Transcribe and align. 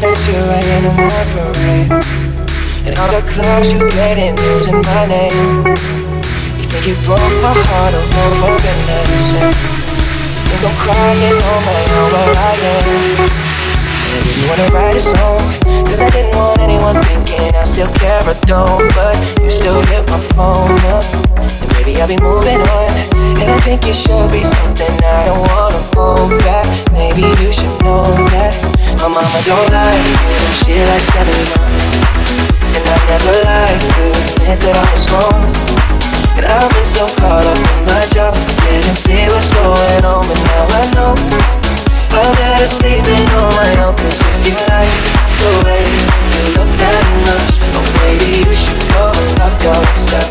that 0.00 0.16
you 0.24 0.40
are 0.40 0.64
in 0.64 0.82
a 0.88 0.92
reverie 0.96 1.84
And 2.88 2.96
all 2.96 3.10
the 3.12 3.20
clubs 3.28 3.68
you 3.68 3.78
get 3.92 4.16
in 4.16 4.32
using 4.56 4.80
my 4.80 5.02
name. 5.04 5.76
You 6.56 6.66
think 6.72 6.88
you 6.88 6.96
broke 7.04 7.20
my 7.44 7.52
heart, 7.52 7.92
oh 7.92 8.00
no, 8.00 8.24
for 8.40 8.52
goodness 8.64 9.08
sake 9.28 9.80
Think 10.48 10.62
I'm 10.64 10.76
crying 10.80 11.36
on 11.36 11.60
my 11.68 11.82
own, 12.00 12.08
but 12.16 12.28
I 12.32 12.52
am. 12.56 12.84
And 14.08 14.16
I 14.16 14.20
didn't 14.24 14.46
wanna 14.48 14.68
write 14.72 14.96
a 14.96 15.04
song 15.04 15.44
Cause 15.84 16.00
I 16.00 16.08
didn't 16.10 16.34
want 16.34 16.60
anyone 16.60 16.96
thinking 17.04 17.52
I 17.54 17.64
still 17.64 17.92
care 18.00 18.24
or 18.24 18.34
don't. 18.48 18.80
But 18.96 19.14
you 19.44 19.50
still 19.50 19.80
hit 19.92 20.08
my 20.08 20.18
phone 20.32 20.80
up. 20.96 21.04
And 21.36 21.70
maybe 21.76 22.00
I'll 22.00 22.08
be 22.08 22.18
moving 22.18 22.58
on. 22.72 22.90
And 23.36 23.48
I 23.52 23.60
think 23.60 23.84
it 23.84 23.94
should 23.94 24.32
be 24.32 24.42
something 24.42 24.94
I 25.04 25.28
don't 25.28 25.44
wanna 25.52 25.82
hold 25.92 26.32
back. 26.40 26.66
Maybe 26.92 27.22
you 27.44 27.52
should 27.52 27.76
know 27.84 28.08
that 28.32 28.79
my 28.98 29.08
mama 29.08 29.40
don't 29.46 29.70
like 29.70 30.06
it, 30.06 30.54
she 30.64 30.74
likes 30.82 31.12
everyone 31.14 31.74
And 32.74 32.84
I 32.88 32.96
never 33.06 33.36
like 33.46 33.80
to 33.94 34.04
admit 34.10 34.58
that 34.66 34.76
I 34.76 34.86
was 34.90 35.04
wrong. 35.12 35.42
And 36.36 36.44
I've 36.46 36.70
been 36.72 36.84
so 36.84 37.06
caught 37.20 37.46
up 37.46 37.58
in 37.58 37.80
my 37.86 38.04
job. 38.10 38.34
Didn't 38.66 38.96
see 38.96 39.28
what's 39.30 39.52
going 39.54 40.04
on, 40.04 40.26
but 40.26 40.40
now 40.50 40.64
I 40.74 40.84
know. 40.96 41.14
I'm 42.12 42.34
better 42.34 42.66
sleeping 42.66 43.26
on 43.38 43.54
my 43.54 43.70
own 43.86 43.94
Cause 43.94 44.18
if 44.18 44.50
you 44.50 44.56
like 44.66 44.94
the 45.38 45.50
way 45.64 45.82
you 45.86 46.58
look 46.58 46.70
that 46.82 47.06
much 47.22 47.54
Oh 47.70 47.86
baby, 48.02 48.42
you 48.42 48.52
should 48.52 48.82
go. 48.90 49.14
And 49.14 49.30
love 49.38 49.56
yourself 49.62 50.28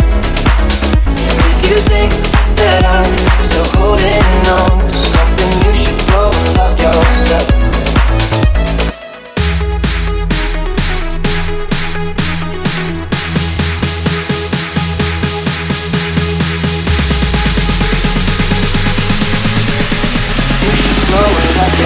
And 1.08 1.38
if 1.40 1.58
you 1.72 1.78
think 1.88 2.12
that 2.60 2.84
I'm 2.84 3.16
still 3.42 3.66
holding 3.80 4.28
on 4.60 4.84
to 4.84 4.94
something 4.94 5.52
You 5.64 5.74
should 5.74 6.02
go. 6.12 6.28
And 6.28 6.58
love 6.58 6.76
yourself 6.80 7.69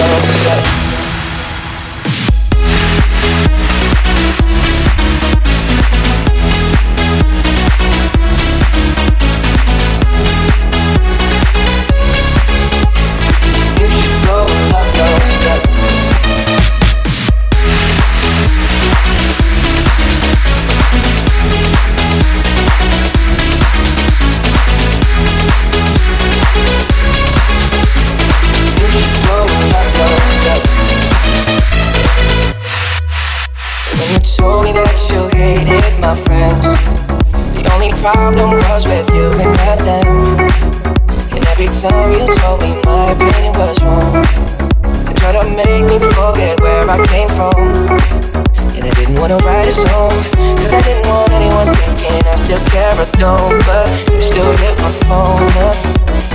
Música 0.04 0.73
problem 38.04 38.60
was 38.68 38.84
with 38.84 39.08
you 39.16 39.32
and 39.40 39.48
not 39.64 39.78
them. 39.80 40.36
And 41.32 41.40
every 41.48 41.72
time 41.72 42.12
you 42.12 42.28
told 42.36 42.60
me 42.60 42.76
my 42.84 43.16
opinion 43.16 43.56
was 43.56 43.80
wrong, 43.80 44.20
I 45.08 45.12
tried 45.16 45.40
to 45.40 45.44
make 45.56 45.88
me 45.88 45.96
forget 46.12 46.60
where 46.60 46.84
I 46.84 47.00
came 47.08 47.32
from. 47.32 47.56
And 48.76 48.84
I 48.84 48.92
didn't 49.00 49.16
wanna 49.16 49.40
write 49.48 49.68
a 49.68 49.72
song 49.72 50.12
Cause 50.60 50.74
I 50.74 50.82
didn't 50.82 51.08
want 51.08 51.32
anyone 51.32 51.72
thinking 51.80 52.20
I 52.28 52.34
still 52.34 52.60
care 52.68 52.92
or 52.98 53.06
don't 53.22 53.54
But 53.64 53.86
you 54.12 54.20
still 54.20 54.50
hit 54.58 54.74
my 54.82 54.90
phone 55.06 55.46
up 55.62 55.78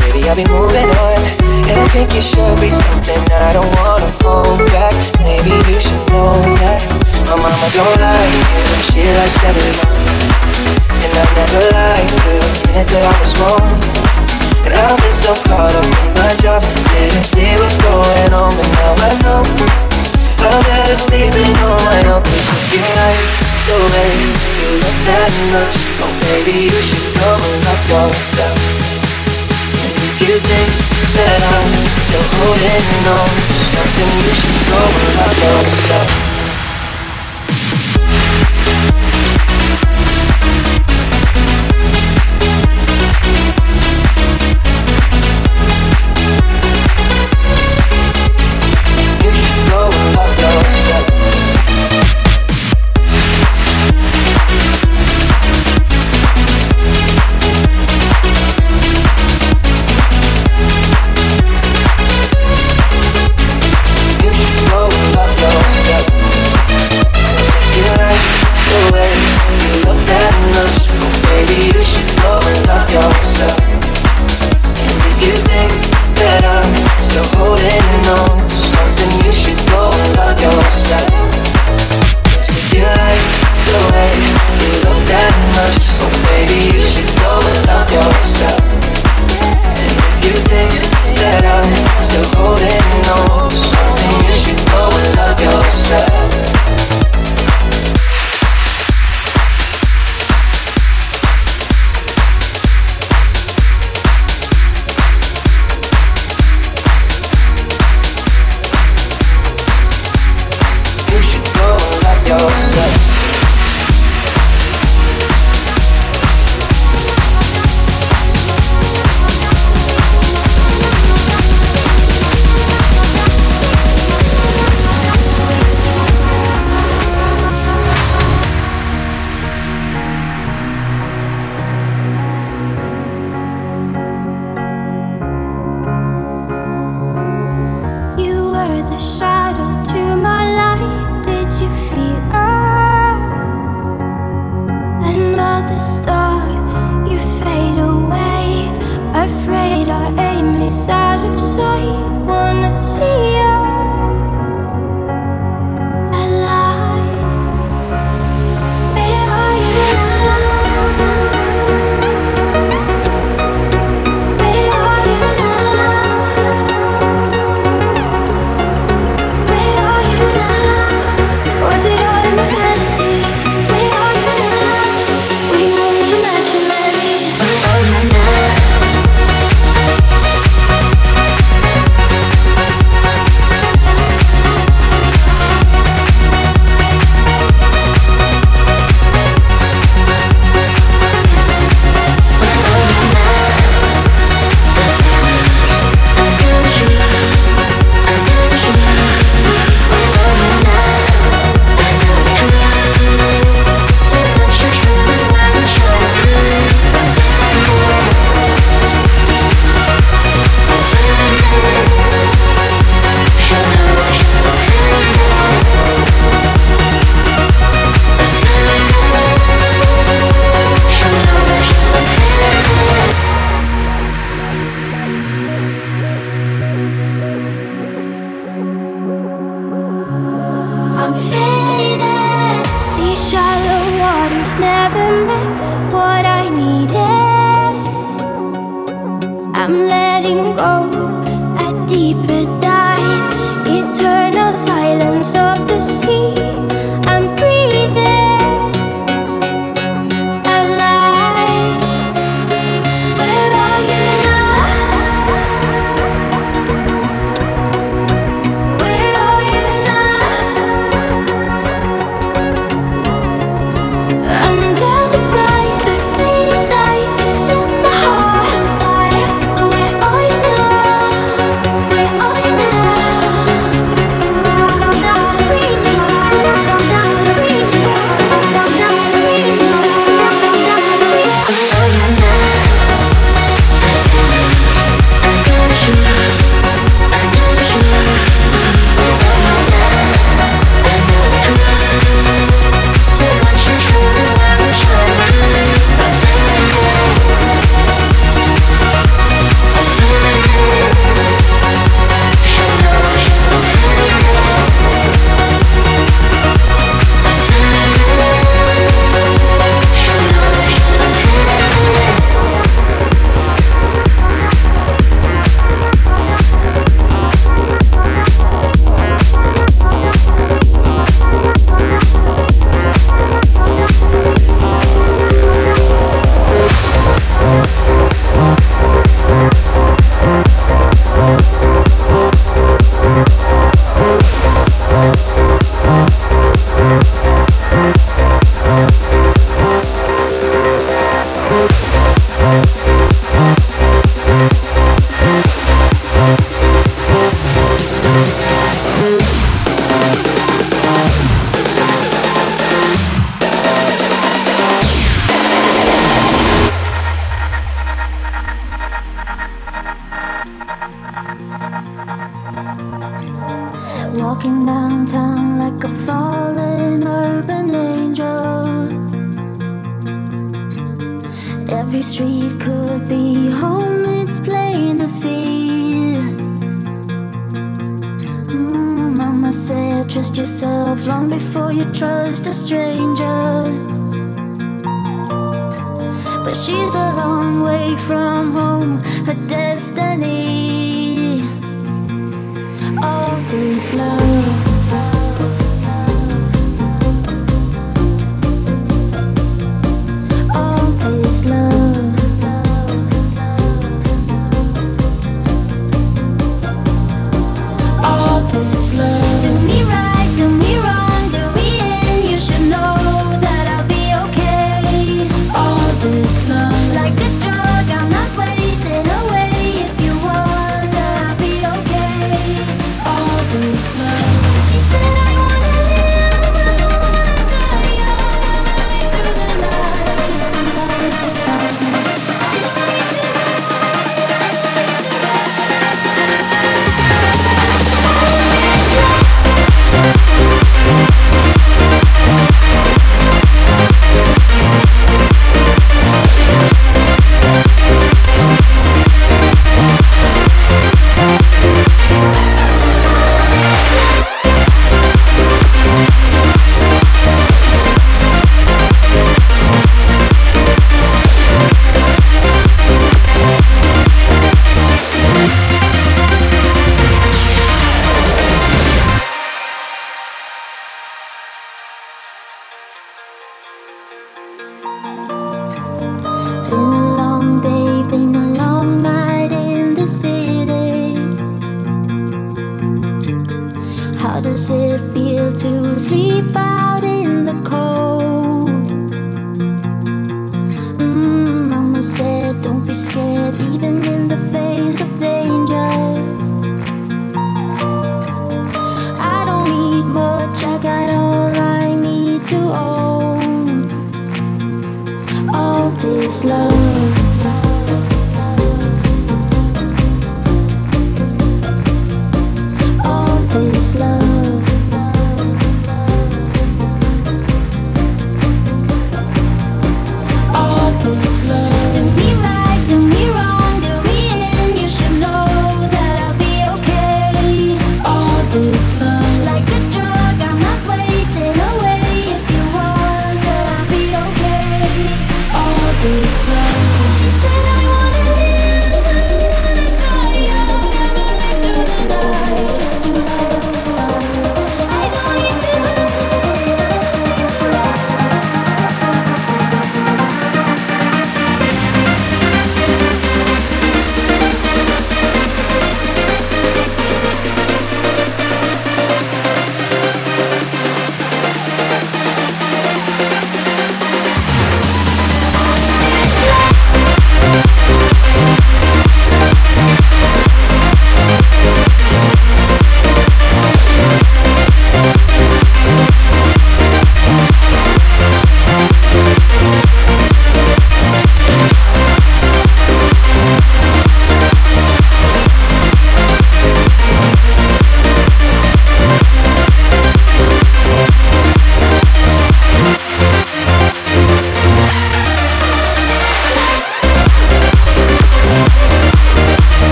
maybe 0.00 0.28
I'll 0.30 0.36
be 0.36 0.46
moving 0.46 0.86
on 0.86 1.18
And 1.66 1.76
I 1.76 1.88
think 1.90 2.14
you 2.14 2.22
should 2.22 2.56
be 2.62 2.70
something 2.70 3.20
that 3.34 3.42
I 3.42 3.52
don't 3.52 3.72
wanna 3.82 4.08
hold 4.22 4.62
back 4.70 4.94
Maybe 5.20 5.50
you 5.68 5.80
should 5.82 6.04
know 6.14 6.38
that 6.62 6.80
My 7.26 7.34
mama 7.34 7.68
don't 7.74 7.98
like 7.98 8.30
you, 8.30 8.44
she 8.94 9.02
likes 9.10 9.42
everyone 9.42 10.09
and 11.10 11.18
I 11.18 11.26
never 11.34 11.62
lied 11.74 12.06
to 12.06 12.32
admit 12.38 12.86
that 12.86 13.02
I 13.02 13.14
was 13.18 13.32
wrong. 13.42 13.66
And 14.62 14.72
I've 14.74 14.98
been 15.02 15.10
so 15.10 15.34
caught 15.42 15.74
up 15.74 15.82
in 15.82 16.12
my 16.14 16.32
job, 16.38 16.62
didn't 16.94 17.26
see 17.26 17.50
what's 17.58 17.74
going 17.82 18.30
on, 18.30 18.50
but 18.54 18.68
now 18.78 18.94
I 18.94 19.12
know. 19.26 19.42
I'm 20.40 20.62
better 20.70 20.94
sleeping 20.94 21.52
on 21.66 21.78
my 21.82 22.00
own, 22.14 22.22
cause 22.22 22.64
you 22.70 22.80
like 22.80 23.22
the 23.66 23.78
way 23.90 24.10
you 24.22 24.68
look 24.78 24.98
that 25.10 25.32
much. 25.50 25.74
Oh, 25.98 26.12
baby, 26.30 26.70
you 26.70 26.78
should 26.78 27.10
go 27.18 27.30
and 27.34 27.58
love 27.66 27.84
yourself. 27.90 28.56
And 29.82 29.92
if 30.06 30.14
you 30.22 30.34
think 30.38 30.70
that 31.18 31.40
I'm 31.42 31.70
still 32.06 32.26
holding 32.38 32.86
on 33.10 33.28
to 33.34 33.56
something, 33.74 34.10
you 34.14 34.32
should 34.38 34.60
go 34.70 34.78
and 34.78 35.10
love 35.18 35.38
yourself. 35.42 36.29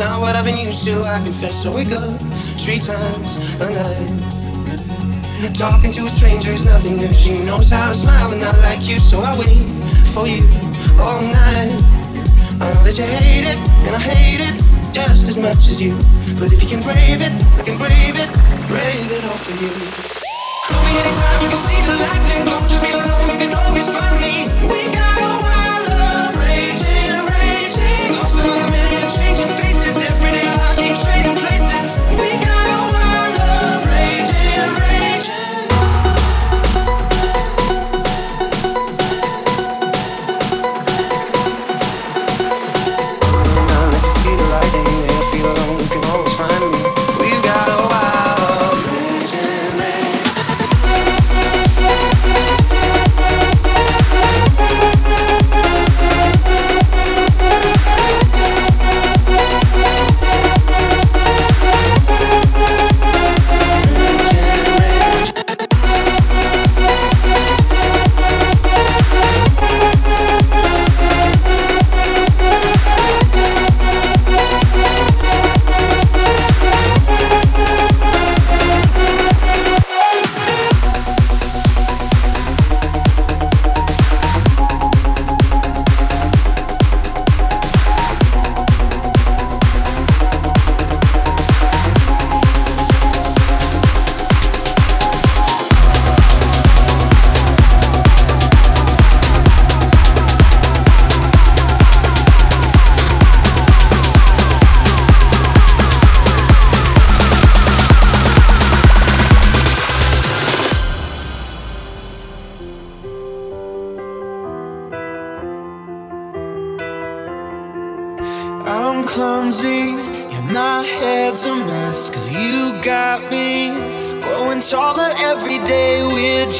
Not 0.00 0.18
what 0.18 0.34
I've 0.34 0.46
been 0.46 0.56
used 0.56 0.82
to, 0.88 0.96
I 1.04 1.20
confess. 1.20 1.62
So 1.62 1.68
we 1.76 1.84
go 1.84 2.00
three 2.56 2.80
times 2.80 3.36
a 3.60 3.68
night. 3.68 4.08
Talking 5.52 5.92
to 5.92 6.06
a 6.06 6.10
stranger 6.10 6.48
is 6.48 6.64
nothing 6.64 6.96
new. 6.96 7.12
She 7.12 7.36
knows 7.44 7.70
how 7.70 7.88
to 7.88 7.94
smile, 7.94 8.30
but 8.30 8.40
not 8.40 8.56
like 8.64 8.88
you. 8.88 8.98
So 8.98 9.20
I 9.20 9.36
wait 9.36 9.60
for 10.16 10.24
you 10.26 10.40
all 10.96 11.20
night. 11.20 11.76
I 12.56 12.72
know 12.72 12.80
that 12.80 12.96
you 12.96 13.04
hate 13.04 13.44
it, 13.44 13.60
and 13.84 13.92
I 13.92 14.00
hate 14.00 14.40
it 14.40 14.56
just 14.96 15.28
as 15.28 15.36
much 15.36 15.68
as 15.68 15.76
you. 15.82 15.92
But 16.40 16.48
if 16.48 16.62
you 16.64 16.68
can 16.68 16.80
brave 16.80 17.20
it, 17.20 17.36
I 17.60 17.62
can 17.62 17.76
brave 17.76 18.16
it, 18.16 18.30
brave 18.72 19.08
it 19.12 19.22
all 19.28 19.36
for 19.36 19.52
you. 19.60 19.68
Call 20.64 20.80
me 20.80 20.96
anytime 20.96 21.44
you 21.44 21.48
can 21.52 21.60
see 21.60 21.80
the 21.84 21.94
lightning. 22.00 22.42
Don't 22.48 22.68
you 22.72 22.80
be 22.80 22.90
alone, 22.96 23.26
you 23.28 23.36
can 23.36 23.52
always 23.52 23.88
find 23.92 24.16
me. 24.16 24.48
We 24.64 24.80
got 24.96 25.20
a 25.20 25.28
wild 25.44 25.69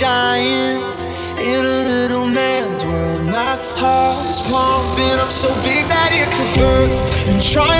giants 0.01 1.05
in 1.37 1.63
a 1.63 1.83
little 1.85 2.27
man's 2.27 2.83
world. 2.83 3.21
My 3.27 3.59
heart 3.77 4.31
is 4.31 4.41
pumping 4.41 5.21
up 5.21 5.31
so 5.31 5.53
big 5.61 5.85
that 5.93 6.11
it 6.17 6.29
could 6.33 6.59
burst. 6.59 7.05
And 7.29 7.37
trying 7.37 7.80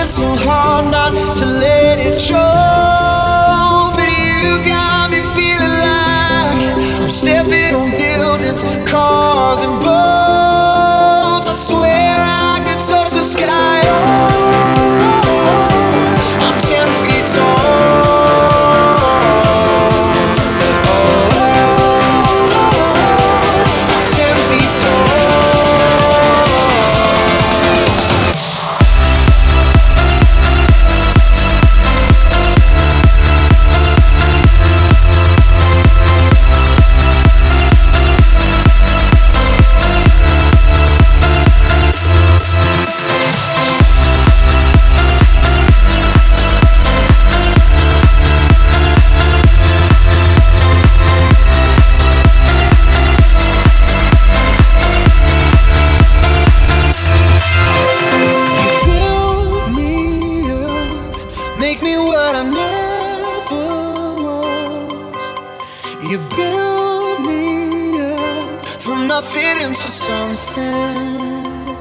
something. 70.41 71.77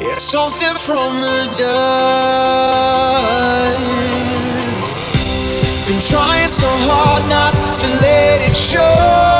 Yeah, 0.00 0.18
something 0.18 0.76
from 0.76 1.20
the 1.20 1.46
dust. 1.56 1.78
Been 5.86 6.00
trying 6.08 6.48
so 6.48 6.68
hard 6.88 7.22
not 7.28 7.54
to 7.80 7.86
let 8.02 8.42
it 8.48 8.56
show. 8.56 9.37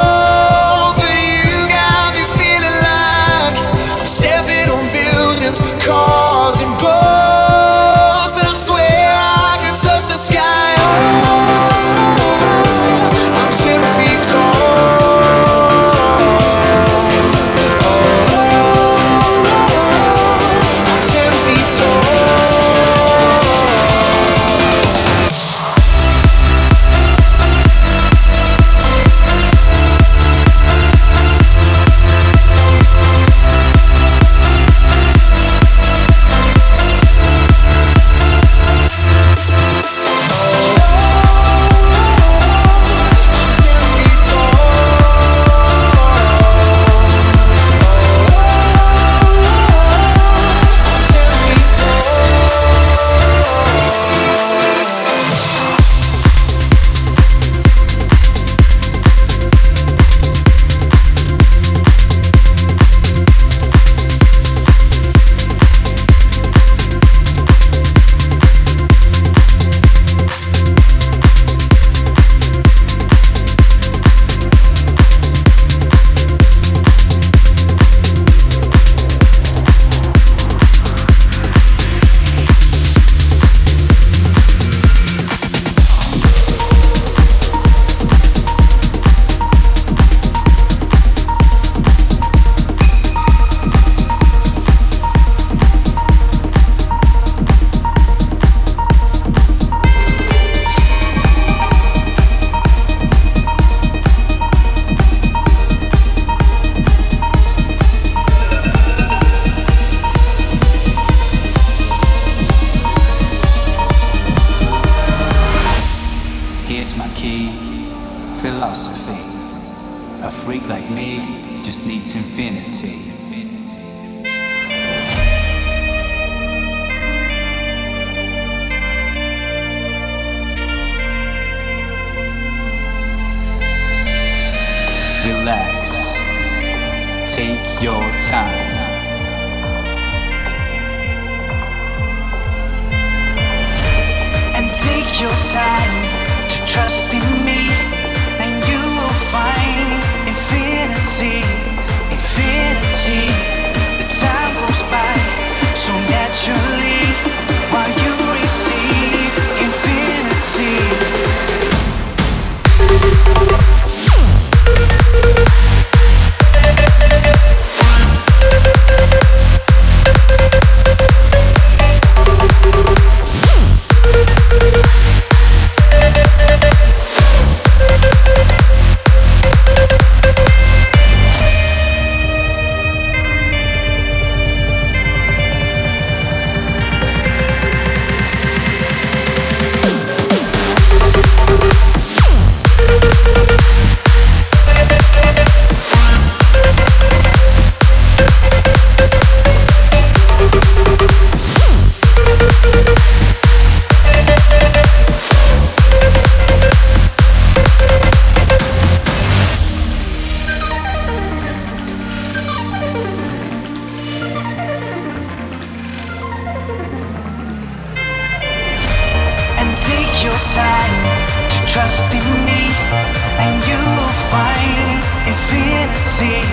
Loving 226.20 226.47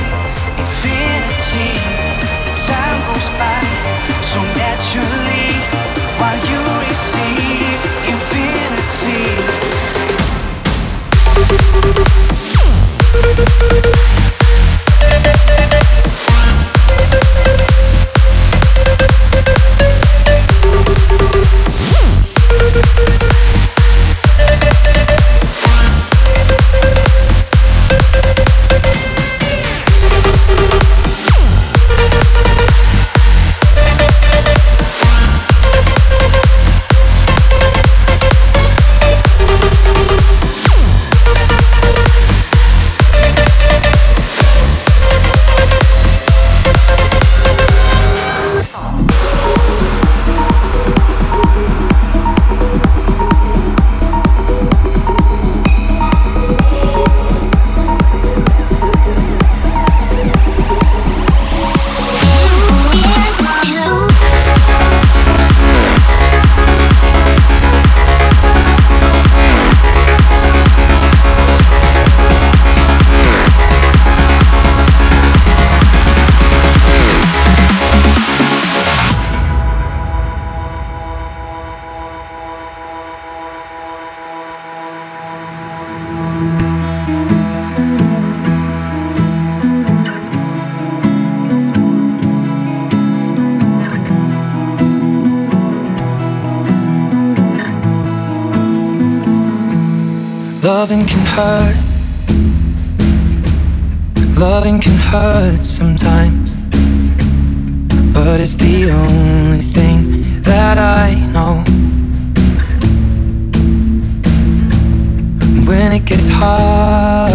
gets 116.16 116.30
hard, 116.30 117.32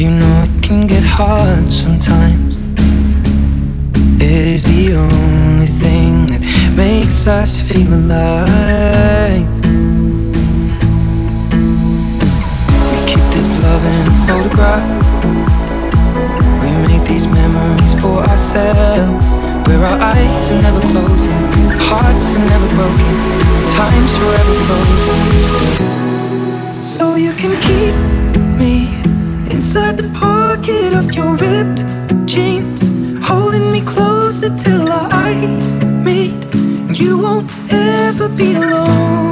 you 0.00 0.10
know 0.10 0.44
it 0.46 0.62
can 0.62 0.86
get 0.86 1.02
hard 1.02 1.70
sometimes. 1.70 2.56
It 4.16 4.46
is 4.54 4.64
the 4.64 4.94
only 4.94 5.66
thing 5.66 6.14
that 6.30 6.40
makes 6.74 7.26
us 7.26 7.60
feel 7.60 7.92
alive. 7.92 9.46
We 12.90 12.98
keep 13.10 13.24
this 13.36 13.50
love 13.64 13.84
in 13.94 14.04
a 14.08 14.16
photograph. 14.26 14.88
We 16.62 16.70
make 16.88 17.04
these 17.06 17.26
memories 17.26 17.92
for 18.00 18.24
ourselves. 18.30 19.26
Where 19.68 19.84
our 19.84 19.98
eyes 20.14 20.50
are 20.52 20.62
never 20.62 20.80
closing, 20.80 21.44
hearts 21.88 22.34
are 22.34 22.46
never 22.52 22.68
broken, 22.76 23.14
time's 23.76 24.14
forever 24.16 24.54
frozen 24.64 25.20
still. 25.38 26.09
So 27.00 27.14
you 27.14 27.32
can 27.32 27.54
keep 27.62 27.96
me 28.60 28.92
inside 29.50 29.96
the 29.96 30.10
pocket 30.12 30.94
of 30.94 31.14
your 31.14 31.34
ripped 31.34 31.80
jeans, 32.26 32.90
holding 33.26 33.72
me 33.72 33.80
closer 33.80 34.54
till 34.54 34.92
our 34.92 35.08
eyes 35.10 35.74
meet. 36.04 36.36
You 36.92 37.18
won't 37.18 37.50
ever 37.72 38.28
be 38.28 38.52
alone. 38.52 39.29